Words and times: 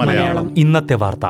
മലയാളം. 0.00 0.58
ഇന്നത്തെ 0.58 0.94
വാർത്ത. 0.94 1.26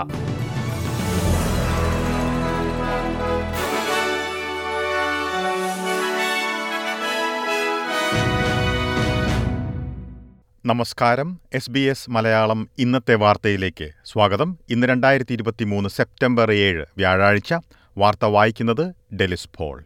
നമസ്കാരം. 10.66 11.40
എസ് 11.54 11.70
ബി 11.70 11.80
എസ് 11.80 12.10
മലയാളം 12.10 12.68
ഇന്നത്തെ 12.78 13.14
വാർത്തയിലേക്ക് 13.14 13.90
സ്വാഗതം. 14.04 14.58
ഇന്ന് 14.70 14.86
രണ്ടായിരത്തി 14.86 15.32
ഇരുപത്തി 15.32 15.64
മൂന്ന് 15.64 15.88
സെപ്റ്റംബർ 15.88 16.52
ഏഴ് 16.52 16.84
വ്യാഴാഴ്ച. 16.96 17.54
വാർത്ത 17.98 18.24
വായിക്കുന്നത് 18.24 19.14
ഡെലിസ് 19.14 19.48
ഫോൾ 19.58 19.84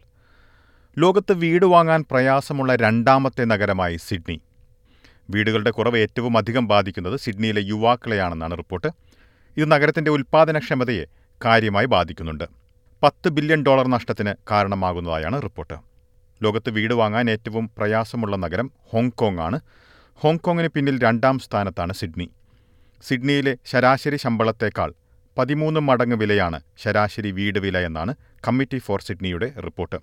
ലോകത്ത് 0.97 1.33
വീട് 1.33 1.65
വാങ്ങാൻ 1.65 2.05
പ്രയാസമുള്ള 2.11 2.75
രണ്ടാമത്തെ 2.75 3.43
നഗരമായി 3.43 3.97
സിഡ്നി. 4.07 4.41
വീടുകളുടെ 5.29 5.71
കുറവ് 5.71 5.97
ഏറ്റവും 5.97 6.37
അധികം 6.37 6.67
ബാധിക്കുന്നത് 6.67 7.19
സിഡ്നിയിലെ 7.19 7.61
യുവാക്കളെയാണെന്നാണ് 7.61 8.57
റിപ്പോർട്ട്. 8.57 8.87
ഇത് 9.57 9.71
നഗരത്തിന്റെ 9.71 10.11
ഉൽപ്പാദനക്ഷമതയെ 10.11 11.05
കാര്യമായി 11.45 11.85
ബാധിക്കുന്നുണ്ട്. 11.85 12.43
പത്ത് 13.03 13.29
ബില്യൺ 13.29 13.63
ഡോളർ 13.63 13.87
നഷ്ടത്തിന് 13.87 14.33
കാരണമാകുന്നതായാണ് 14.51 15.41
റിപ്പോർട്ട്. 15.43 15.73
ലോകത്ത് 16.43 16.69
വീട് 16.69 16.93
വാങ്ങാൻ 16.93 17.29
ഏറ്റവും 17.29 17.71
പ്രയാസമുള്ള 17.77 18.35
നഗരം 18.35 18.71
ഹോങ്കോങ് 18.91 19.39
ആണ് 19.39 19.59
ഹോങ്കോങ്ങിന് 20.15 20.67
പിന്നിൽ 20.67 20.99
രണ്ടാം 20.99 21.39
സ്ഥാനത്താണ് 21.39 21.93
സിഡ്നി. 21.93 22.29
സിഡ്നിയിലെ 23.03 23.57
ശരാശരി 23.65 24.17
ശമ്പളത്തേക്കാൾ 24.17 24.93
പതിമൂന്ന് 25.37 25.79
മടങ്ങ് 25.79 26.15
വിലയാണ് 26.15 26.59
ശരാശരി 26.77 27.31
വീട് 27.31 27.59
വില 27.59 27.77
എന്നാണ് 27.77 28.15
കമ്മിറ്റി 28.47 28.77
ഫോർ 28.77 29.01
സിഡ്നിയുടെ 29.01 29.53
റിപ്പോർട്ട്. 29.59 29.95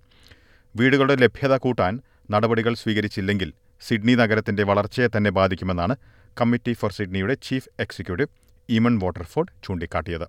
വീടുകളുടെ 0.77 1.15
ലഭ്യത 1.15 1.57
കൂട്ടാൻ 1.57 2.01
നടപടികൾ 2.31 2.75
സ്വീകരിച്ചില്ലെങ്കിൽ 2.75 3.53
സിഡ്നി 3.81 4.15
നഗരത്തിന്റെ 4.15 4.63
വളർച്ചയെ 4.63 5.09
തന്നെ 5.17 5.31
ബാധിക്കുമെന്നാണ് 5.31 5.97
കമ്മിറ്റി 6.41 6.73
ഫോർ 6.73 6.93
സിഡ്നിയുടെ 6.93 7.35
ചീഫ് 7.35 7.69
എക്സിക്യൂട്ടീവ് 7.81 8.29
ഈമൺ 8.69 8.99
വാട്ടർഫോർഡ് 8.99 9.53
ചൂണ്ടിക്കാട്ടിയത്. 9.65 10.27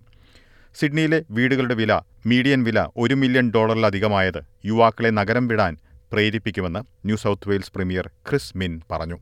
സിഡ്നിയിലെ 0.75 1.23
വീടുകളുടെ 1.31 1.73
വില 1.73 2.02
മീഡിയൻ 2.25 2.63
വില 2.63 2.88
ഒരു 2.97 3.13
മില്യൺ 3.13 3.52
ഡോളറിലധികമായത് 3.55 4.41
യുവാക്കളെ 4.66 5.09
നഗരം 5.09 5.47
വിടാൻ 5.47 5.77
പ്രേരിപ്പിക്കുമെന്ന് 6.13 6.79
New 6.79 7.16
South 7.16 7.49
Wales 7.49 7.72
premier 7.75 8.07
Chris 8.29 8.57
Minns 8.57 8.81
പറഞ്ഞു. 8.91 9.17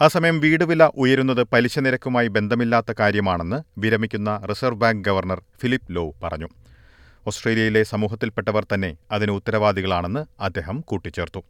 അസമയം 0.00 0.40
വീട് 0.40 0.64
വില 0.64 0.84
ഉയരുന്നത് 0.94 1.42
പലിശ 1.42 1.78
നിരക്കുമായി 1.78 2.28
ബന്ധമില്ലാത്ത 2.28 2.94
കാര്യമാണെന്ന് 3.00 3.80
വിരമിക്കുന്ന 3.80 4.40
reserve 4.50 4.80
bank 4.80 5.04
governor 5.04 5.42
Philip 5.60 5.96
Lowe 5.96 6.14
പറഞ്ഞു. 6.22 6.48
ഓസ്ട്രേലിയയിലെ 7.26 7.82
സമൂഹത്തിൽപ്പെട്ടവർ 7.82 8.66
തന്നെ 8.74 8.96
അതിന് 9.12 9.30
ഉത്തരവാദികളാണെന്ന് 9.30 10.24
അദ്ദേഹം 10.40 10.80
കൂട്ടിച്ചേർത്തു. 10.80 11.42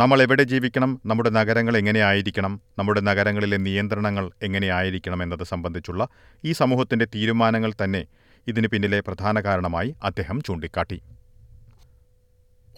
നമ്മൾ 0.00 0.22
എവിടെ 0.22 0.42
ജീവിക്കണം? 0.42 0.90
നമ്മുടെ 1.06 1.30
നഗരങ്ങൾ 1.30 1.76
എങ്ങനെയായിരിക്കണം 1.76 2.52
നമ്മുടെ 2.78 3.00
നഗരങ്ങളിലെ 3.00 3.56
നിയന്ത്രണങ്ങൾ 3.56 4.30
എങ്ങനെയായിരിക്കണം 4.42 5.22
എന്നത് 5.22 5.44
സംബന്ധിച്ചുള്ള 5.44 6.02
ഈ 6.44 6.52
സമൂഹത്തിന്റെ 6.52 7.06
തീരുമാനങ്ങൾ 7.14 7.72
തന്നെ 7.82 8.02
ഇതിന് 8.46 8.68
പിന്നിലെ 8.68 9.00
പ്രധാന 9.00 9.40
കാരണമായി 9.40 9.90
അദ്ദേഹം 10.02 10.40
ചൂണ്ടിക്കാട്ടി. 10.46 10.98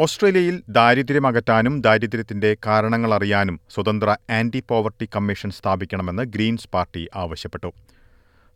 ഓസ്ട്രേലിയയിൽ 0.01 0.63
ദാരിദ്ര്യം 0.69 1.27
അകറ്റാനും 1.27 1.75
ദാരിദ്ര്യത്തിന്റെ 1.81 2.57
കാരണങ്ങൾ 2.67 3.15
അറിയാനും 3.15 3.61
സ്വതന്ത്ര 3.75 4.11
ആന്റി 4.31 4.63
പോവർട്ടി 4.69 5.09
കമ്മീഷൻ 5.17 5.51
സ്ഥാപിക്കണമെന്ന് 5.51 6.23
ഗ്രീൻസ് 6.37 6.71
പാർട്ടി 6.75 7.09
ആവശ്യപ്പെട്ടു. 7.15 7.73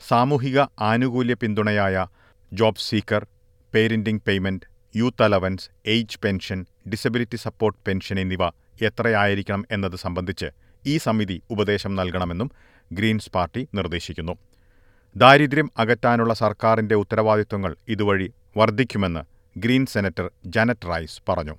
സാമൂഹിക 0.08 0.60
ആനുകൂല്യ 0.80 1.34
പിന്തുണയായ 1.34 2.06
job 2.52 2.84
seeker 2.88 3.24
parenting 3.74 4.24
payment 4.28 4.73
youth 4.96 5.22
allowance 5.22 5.68
age 5.86 6.18
pension 6.24 6.66
disability 6.88 7.36
support 7.36 7.78
pension 7.86 8.20
എന്നിവ 8.20 8.44
എത്രയായിരിക്കണം 8.88 9.62
എന്നത് 9.70 9.96
സംബന്ധിച്ച് 9.96 10.48
ഈ 10.86 10.98
സമിതി 10.98 11.42
ഉപദേശം 11.50 11.94
നൽകണമെന്നും 11.94 12.50
ഗ്രീൻസ് 12.92 13.30
പാർട്ടി 13.34 13.68
നിർദ്ദേശിക്കുന്നു. 13.74 14.34
ദാരിദ്ര്യം 15.16 15.70
അകറ്റാനുള്ള 15.78 16.34
സർക്കാരിന്റെ 16.34 16.94
ഉത്തരവാദിത്വങ്ങൾ 16.94 17.77
ഇതുവഴി 17.88 18.28
വർദ്ധിക്കുമെന്ന് 18.56 19.22
ഗ്രീൻ 19.56 19.86
സെനറ്റർ 19.86 20.30
ജനറ്റ് 20.46 20.88
റൈസ് 20.90 21.22
പറഞ്ഞു. 21.28 21.56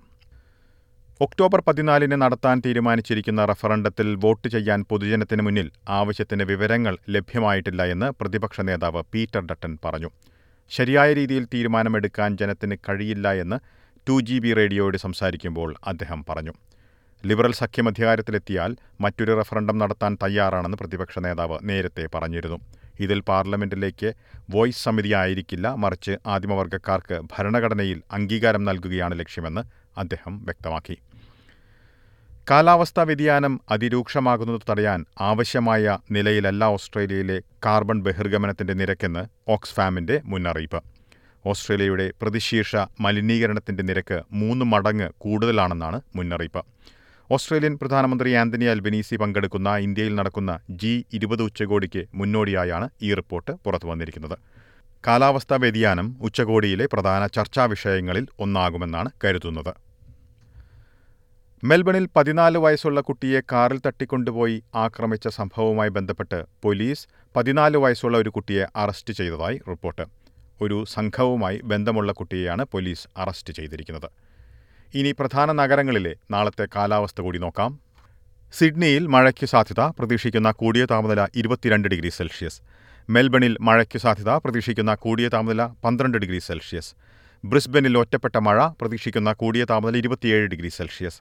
ഒക്ടോബർ 1.22 1.60
പതിനാലിന് 1.68 2.22
നടത്താൻ 2.22 2.62
തീരുമാനിച്ചിരിക്കുന്ന 2.66 3.46
റഫറണ്ടത്തിൽ 3.46 4.16
വോട്ട് 4.24 4.48
ചെയ്യാൻ 4.48 4.86
പൊതുജനത്തിന് 4.90 5.42
മുന്നിൽ 5.42 5.72
ആവശ്യത്തിന് 5.90 6.44
വിവരങ്ങൾ 6.44 6.98
ലഭ്യമായിട്ടില്ല 7.10 7.84
എന്ന് 7.96 8.06
പ്രതിപക്ഷ 8.22 8.62
നേതാവ് 8.62 9.04
പീറ്റർ 9.14 9.44
ഡട്ടൻ 9.52 9.78
പറഞ്ഞു. 9.86 10.10
ശരിയായ 10.70 11.14
രീതിയിൽ 11.14 11.44
തീരുമാനമെടുക്കാൻ 11.54 12.38
ജനത്തിന് 12.38 12.76
കഴിയില്ല 12.90 13.34
എന്ന് 13.34 13.58
ടു 14.10 14.22
ജി 14.22 14.40
ബി 14.40 14.54
റേഡിയോയോട് 14.54 14.98
സംസാരിക്കുമ്പോൾ 14.98 15.76
അദ്ദേഹം 15.88 16.26
പറഞ്ഞു. 16.30 16.54
ലിബറൽ 17.26 17.52
സഖ്യം 17.52 17.88
അധികാരത്തിലെത്തിയാൽ 17.88 18.72
മറ്റൊരു 19.02 19.34
റഫറണ്ടം 19.40 19.78
നടത്താൻ 19.78 20.18
തയ്യാറാണെന്ന് 20.24 20.78
പ്രതിപക്ഷ 20.78 21.20
നേതാവ് 21.20 21.58
നേരത്തെ 21.64 22.08
പറഞ്ഞിരുന്നു. 22.16 22.58
ഇതിൽ 23.00 23.22
പാർലമെന്റിലേക്ക് 23.22 24.14
വോയിസ് 24.50 24.84
സമിതി 24.84 25.12
ആയിരിക്കില്ല 25.14 25.68
മറിച്ച് 25.76 26.18
ആദിമവർഗക്കാർക്ക് 26.26 27.22
ഭരണഘടനയിൽ 27.34 28.02
അംഗീകാരം 28.12 28.64
നൽകുകയാണ് 28.64 29.20
ലക്ഷ്യമെന്ന് 29.20 29.64
അദ്ദേഹം 29.98 30.46
വ്യക്തമാക്കി. 30.46 30.98
കാലാവസ്ഥാ 32.50 33.04
വ്യതിയാനം 33.10 33.54
അതിരൂക്ഷമാകുന്നത് 33.74 34.66
തടയാൻ 34.70 35.00
ആവശ്യമായ 35.28 35.84
നിലയിലല്ല 36.16 36.64
ഓസ്ട്രേലിയയിലെ 36.76 37.38
കാർബൺ 37.66 37.98
ബഹിർഗമനത്തിന്റെ 38.08 38.74
നിരക്കെന്ന് 38.82 39.24
ഓക്സ്ഫാമിന്റെ 39.56 40.16
മുന്നറിയിപ്പ്. 40.32 40.80
ഓസ്ട്രേലിയയുടെ 41.46 42.06
പ്രതിശീർഷ 42.22 42.76
മലിനീകരണത്തിന്റെ 43.06 43.84
നിരക്ക് 43.90 44.18
മൂന്ന് 44.42 44.66
മടങ്ങ് 44.74 45.08
കൂടുതലാണെന്നാണ് 45.24 46.00
മുന്നറിയിപ്പ്. 46.18 46.62
ഓസ്ട്രേലിയൻ 47.30 47.76
പ്രധാനമന്ത്രി 47.82 48.32
ആന്റണി 48.42 48.68
അൽബനീസി 48.74 49.16
പങ്കെടുക്കുന്ന 49.22 49.70
ഇന്ത്യയിൽ 49.86 50.14
നടക്കുന്ന 50.20 50.52
ജി 50.82 50.94
ഇരുപത് 51.20 51.44
ഉച്ചകോടിക്ക് 51.48 52.04
മുന്നോടിയായാണ് 52.20 52.90
ഈ 53.08 53.12
റിപ്പോർട്ട് 53.22 53.54
പുറത്തുവന്നിരിക്കുന്നത് 53.66 54.38
കാലാവസ്ഥാ 55.04 55.58
വ്യതിയാനം 55.64 56.08
ഉച്ചകോടിയിലെ 56.28 56.86
പ്രധാന 56.94 57.24
ചർച്ചാ 57.38 57.66
വിഷയങ്ങളിൽ 57.74 58.28
ഒന്നാകുമെന്നാണ് 58.46 59.10
കരുതുന്നത്. 59.24 59.74
മെൽബണിൽ 61.70 62.06
പതിനാല് 62.16 62.58
വയസ്സുള്ള 62.58 63.02
കുട്ടിയെ 63.02 63.40
കാറിൽ 63.52 63.78
തട്ടിക്കൊണ്ടുപോയി 63.86 64.64
ആക്രമിച്ച 64.76 65.28
സംഭവവുമായി 65.28 65.92
ബന്ധപ്പെട്ട് 65.98 66.40
പോലീസ് 66.64 67.08
പതിനാല് 67.36 67.78
വയസ്സുള്ള 67.78 68.16
ഒരു 68.18 68.30
കുട്ടിയെ 68.30 68.66
അറസ്റ്റ് 68.76 69.14
ചെയ്തതായി 69.14 69.58
റിപ്പോർട്ട്. 69.70 70.06
ഒരു 70.62 70.78
സംഘവുമായി 70.88 71.58
ബന്ധമുള്ള 71.72 72.12
കുട്ടിയെയാണ് 72.12 72.66
പോലീസ് 72.74 73.08
അറസ്റ്റ് 73.18 73.54
ചെയ്തിരിക്കുന്നത്. 73.54 74.10
ഇനി 74.96 75.12
പ്രധാന 75.20 75.52
നഗരങ്ങളിലെ 75.62 76.14
നാളത്തെ 76.32 76.68
കാലാവസ്ഥ 76.76 77.22
കൂടി 77.22 77.40
നോക്കാം. 77.46 77.80
സിഡ്നിയിൽ 78.54 79.08
മഴയ്ക്ക് 79.16 79.48
സാധ്യത 79.54 79.82
പ്രതീക്ഷിക്കുന്ന 80.00 80.52
കൂടിയ 80.52 80.86
താപനില 80.86 81.28
ഇരുപത്തിരണ്ട് 81.36 81.88
ഡിഗ്രി 81.88 82.12
സെൽഷ്യസ്. 82.20 82.62
മെൽബണിൽ 83.10 83.58
മഴയ്ക്ക് 83.62 84.00
സാധ്യത 84.06 84.30
പ്രതീക്ഷിക്കുന്ന 84.44 84.96
കൂടിയ 85.06 85.28
താപനില 85.30 85.64
പന്ത്രണ്ട് 85.84 86.18
ഡിഗ്രി 86.18 86.40
സെൽഷ്യസ്. 86.50 86.92
ബ്രിസ്ബനിൽ 87.44 87.96
ഒറ്റപ്പെട്ട 87.98 88.38
മഴ 88.46 88.60
പ്രതീക്ഷിക്കുന്ന 88.82 89.32
കൂടിയ 89.42 89.64
താപനില 89.72 89.98
ഇരുപത്തിയേഴ് 89.98 90.46
ഡിഗ്രി 90.52 90.70
സെൽഷ്യസ്. 90.78 91.20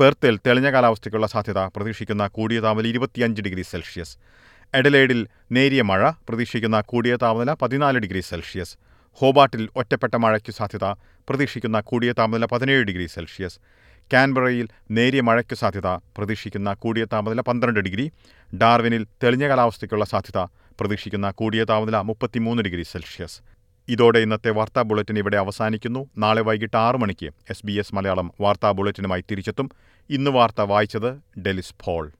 പെർത്തിൽ 0.00 0.38
തെളിഞ്ഞ 0.46 0.70
കാലാവസ്ഥയ്ക്കുള്ള 0.72 1.26
സാധ്യത 1.26 1.60
പ്രതീക്ഷിക്കുന്ന 1.74 2.26
കൂടിയ 2.26 2.60
താപനില 2.60 2.86
ഇരുപത്തിയഞ്ച് 2.92 3.42
ഡിഗ്രി 3.42 3.62
സെൽഷ്യസ്. 3.62 4.14
എഡലേഡിൽ 4.74 5.28
നേരിയ 5.52 5.82
മഴ 5.82 6.10
പ്രതീക്ഷിക്കുന്ന 6.28 6.80
കൂടിയ 6.80 7.16
താപനില 7.16 7.52
പതിനാല് 7.62 7.98
ഡിഗ്രി 7.98 8.20
സെൽഷ്യസ്. 8.20 8.76
ഹോബാട്ടിൽ 9.20 9.68
ഒറ്റപ്പെട്ട 9.76 10.14
മഴയ്ക്ക് 10.14 10.52
സാധ്യത 10.52 10.84
പ്രതീക്ഷിക്കുന്ന 11.28 11.80
കൂടിയ 11.80 12.12
താപനില 12.12 12.44
പതിനേഴ് 12.44 12.84
ഡിഗ്രി 12.84 13.06
സെൽഷ്യസ്. 13.06 13.58
കാൻബറയിൽ 14.12 14.68
നേരിയ 14.90 15.20
മഴയ്ക്ക് 15.20 15.54
സാധ്യത 15.54 15.88
പ്രതീക്ഷിക്കുന്ന 16.16 16.72
കൂടിയ 16.74 17.04
താപനില 17.04 17.40
പന്ത്രണ്ട് 17.40 17.80
ഡിഗ്രി. 17.80 18.12
ഡാർവിനിൽ 18.62 19.06
തെളിഞ്ഞ 19.22 19.48
കാലാവസ്ഥയ്ക്കുള്ള 19.48 20.04
സാധ്യത 20.04 20.38
പ്രതീക്ഷിക്കുന്ന 20.80 21.30
കൂടിയ 21.30 21.64
താപനില 21.64 21.96
മുപ്പത്തിമൂന്ന് 22.00 22.62
ഡിഗ്രി 22.62 22.82
സെൽഷ്യസ്. 22.82 23.38
ഇതോടെ 23.92 24.18
ഇന്നത്തെ 24.18 24.50
വാർത്താ 24.50 24.82
ബുള്ളറ്റിൻ 24.82 25.18
ഇവിടെ 25.18 25.36
അവസാനിക്കുന്നു. 25.36 26.06
നാളെ 26.18 26.42
വൈകിട്ട് 26.42 26.76
ആറു 26.76 26.96
മണിക്ക് 26.96 27.26
എസ് 27.50 27.66
ബി 27.66 27.72
എസ് 27.72 27.94
മലയാളം 27.94 28.32
വാർത്താ 28.40 28.70
ബുള്ളറ്റിനുമായി 28.70 29.24
തിരിച്ചെത്തും. 29.30 29.70
ഇന്ന് 30.10 30.30
വാർത്ത 30.30 30.60
വായിച്ചത് 30.60 31.40
ഡെലിസ് 31.40 31.74
ഫോൾ 31.84 32.12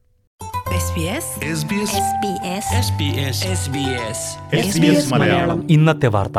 മലയാളം. 5.13 5.67
ഇന്നത്തെ 5.71 6.07
വാർത്ത. 6.07 6.39